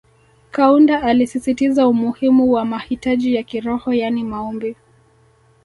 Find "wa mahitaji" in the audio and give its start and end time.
2.51-3.35